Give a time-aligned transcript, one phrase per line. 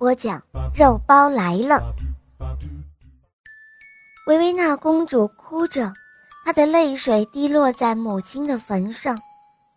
[0.00, 0.42] 播讲
[0.74, 1.94] 肉包来了。
[4.26, 5.92] 维维娜公主哭着，
[6.42, 9.14] 她的泪水滴落在母亲的坟上。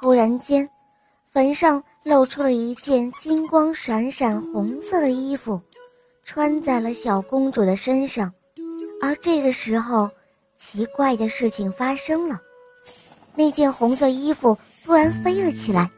[0.00, 0.68] 突然间，
[1.32, 5.60] 坟上露出了一件金光闪闪红色的衣服，
[6.22, 8.32] 穿在了小公主的身上。
[9.02, 10.08] 而这个时候，
[10.56, 12.40] 奇怪的事情发生了：
[13.34, 15.90] 那件红色衣服突然飞了起来，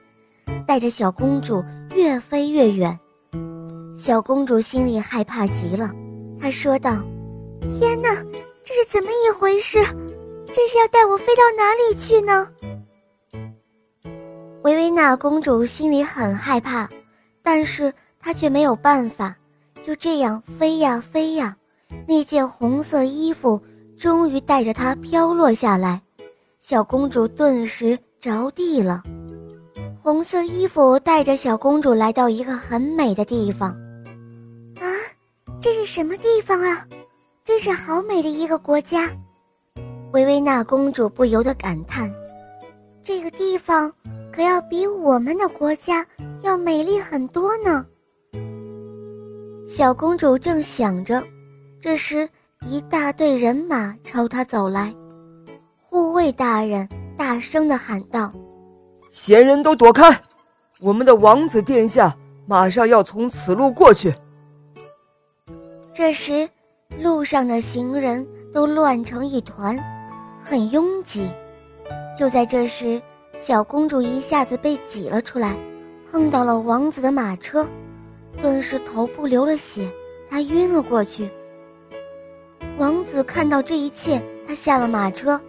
[0.66, 1.62] 带着小公主
[1.94, 2.98] 越飞越远。
[3.96, 5.90] 小公主心里害怕极了，
[6.38, 7.02] 她说道
[7.78, 8.14] ：“天哪，
[8.62, 9.82] 这是怎么一回事？
[10.48, 12.46] 这是要带我飞到哪里去呢？”
[14.62, 16.86] 维维娜公主心里很害怕，
[17.42, 17.90] 但是
[18.20, 19.34] 她却没有办法，
[19.82, 21.56] 就这样飞呀飞呀，
[22.06, 23.58] 那件红色衣服
[23.96, 26.02] 终于带着她飘落下来，
[26.60, 29.02] 小公主顿时着地了。
[30.02, 33.74] 红色衣服带着小公主来到一个很美的地方。
[35.66, 36.86] 这是什么地方啊？
[37.44, 39.10] 真是好美的一个国家！
[40.12, 42.08] 维维娜公主不由得感叹
[43.02, 43.92] ：“这个地方
[44.32, 46.06] 可要比我们的国家
[46.42, 47.84] 要美丽很多呢。”
[49.66, 51.20] 小公主正想着，
[51.80, 52.28] 这时
[52.64, 54.94] 一大队人马朝她走来，
[55.90, 58.32] 护卫大人大声的喊道
[59.10, 60.16] ：“闲人都躲开！
[60.78, 64.14] 我们的王子殿下马上要从此路过去。”
[65.96, 66.46] 这时，
[67.02, 69.82] 路上的行人都乱成一团，
[70.38, 71.26] 很拥挤。
[72.14, 73.00] 就在这时，
[73.38, 75.56] 小公主一下子被挤了出来，
[76.12, 77.66] 碰到了王子的马车，
[78.42, 79.90] 顿时头部流了血，
[80.28, 81.30] 她晕了过去。
[82.76, 85.40] 王子看到这一切，他下了马车。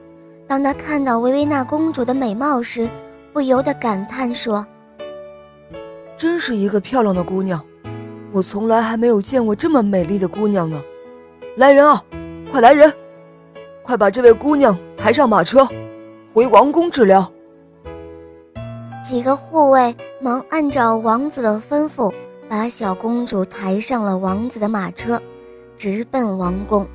[0.48, 2.90] 当他看到维维娜公主的美貌时，
[3.34, 4.66] 不由得感叹说
[6.18, 7.62] ：“真是一个漂亮的姑娘。”
[8.32, 10.82] 我从来还没有见过这么美丽的姑娘呢！
[11.56, 12.04] 来人啊，
[12.52, 12.92] 快来人，
[13.84, 15.68] 快把这位姑娘抬上马车，
[16.34, 17.32] 回王宫治疗。
[19.04, 22.14] 几个护卫忙按照王子的吩咐，
[22.50, 25.20] 把小公主抬上了王子的马车，
[25.78, 26.86] 直奔王宫。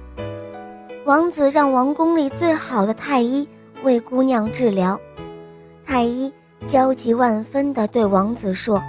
[1.06, 3.48] 王子让王宫里最好的太医
[3.82, 5.00] 为姑娘治疗。
[5.84, 6.32] 太医
[6.66, 8.80] 焦急万分地对王子说。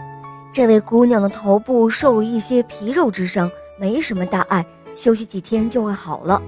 [0.53, 3.49] 这位姑娘的头部受了一些皮肉之伤，
[3.79, 6.39] 没什么大碍，休息几天就会好了。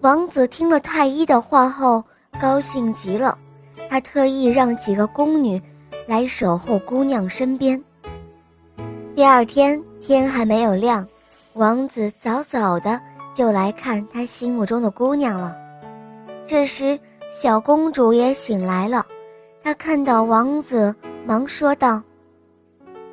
[0.00, 2.04] 王子听了太医的话后，
[2.40, 3.36] 高兴极了，
[3.88, 5.60] 他特意让几个宫女
[6.06, 7.82] 来守候姑娘身边。
[9.16, 11.04] 第二天天还没有亮，
[11.54, 13.00] 王子早早的
[13.34, 15.56] 就来看他心目中的姑娘了。
[16.46, 16.96] 这时，
[17.32, 19.04] 小公主也醒来了，
[19.64, 20.94] 她看到王子，
[21.26, 22.00] 忙说道。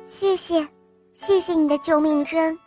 [0.08, 0.66] 谢谢，
[1.14, 2.58] 谢谢你的救命之恩，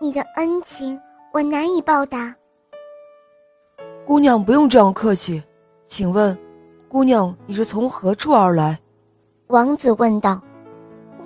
[0.00, 0.98] 你的恩情
[1.34, 2.34] 我难以报答。
[4.06, 5.42] 姑娘不用这样客气，
[5.86, 6.36] 请问，
[6.88, 8.80] 姑娘你是从何处而来？
[9.48, 10.40] 王子问道。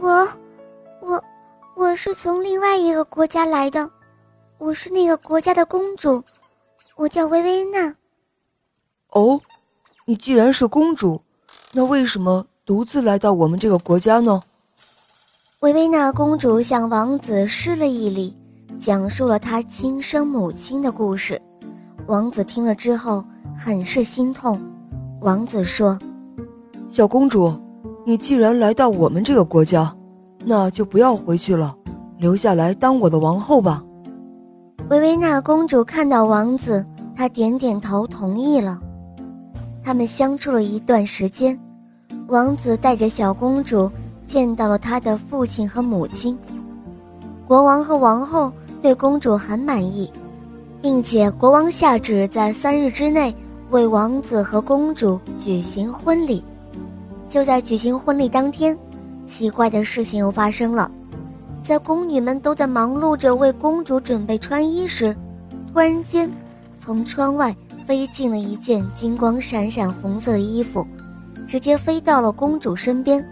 [0.00, 0.28] 我，
[1.00, 1.22] 我，
[1.76, 3.88] 我是从另外一个国家来的，
[4.58, 6.20] 我是那个国家的公主，
[6.96, 7.94] 我叫维维娜。
[9.10, 9.40] 哦，
[10.06, 11.22] 你既然是公主，
[11.70, 14.42] 那为什么独自来到我们这个国家呢？
[15.62, 18.36] 维维娜公主向王子施了一礼，
[18.80, 21.40] 讲述了她亲生母亲的故事。
[22.08, 23.24] 王子听了之后
[23.56, 24.60] 很是心痛。
[25.20, 25.96] 王子说
[26.90, 27.52] ：“小公主，
[28.04, 29.94] 你既然来到我们这个国家，
[30.44, 31.72] 那就不要回去了，
[32.18, 33.84] 留下来当我的王后吧。”
[34.91, 36.84] 维维娜公主看到王子，
[37.15, 38.80] 她点点头同意了。
[39.84, 41.56] 他们相处了一段时间，
[42.26, 43.88] 王子带着小公主。
[44.32, 46.38] 见到了他的父亲和母亲，
[47.46, 48.50] 国王和王后
[48.80, 50.10] 对公主很满意，
[50.80, 53.36] 并且国王下旨在三日之内
[53.72, 56.42] 为王子和公主举行婚礼。
[57.28, 58.74] 就在举行婚礼当天，
[59.26, 60.90] 奇怪的事情又发生了，
[61.62, 65.14] 在宫女们都在忙碌着为公主准备穿衣时，
[65.74, 66.26] 突然间，
[66.78, 67.54] 从窗外
[67.86, 70.86] 飞进了一件金光闪闪红色的衣服，
[71.46, 73.22] 直接飞到了公主身边。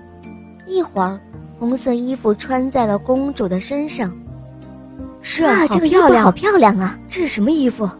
[0.70, 1.18] 一会儿，
[1.58, 4.16] 红色衣服穿在了公主的身上，
[5.20, 6.96] 是啊，这个衣服好漂亮啊！
[7.08, 7.90] 这是什么衣服？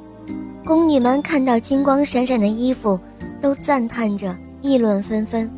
[0.65, 2.99] 宫女们看到金光闪闪的衣服，
[3.43, 5.51] 都赞叹着，议论纷纷。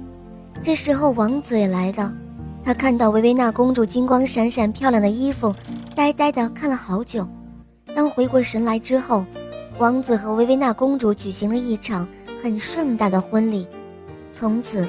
[0.62, 2.10] 这时候，王子也来了。
[2.64, 5.54] 他看到维维娜公主金光闪闪、漂亮的衣服，
[5.94, 7.28] 呆呆的看了好久。
[7.94, 9.26] 当回过神来之后，
[9.78, 12.08] 王子和维维娜公主举行了一场
[12.42, 13.66] 很盛大的婚礼。
[14.30, 14.88] 从此，